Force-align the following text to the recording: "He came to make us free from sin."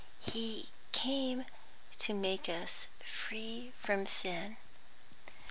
"He 0.33 0.69
came 0.91 1.45
to 1.99 2.13
make 2.15 2.47
us 2.49 2.87
free 3.05 3.71
from 3.83 4.07
sin." 4.07 4.57